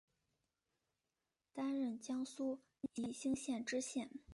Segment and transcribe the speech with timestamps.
[1.53, 2.59] 担任江苏
[2.95, 4.09] 宜兴县知县。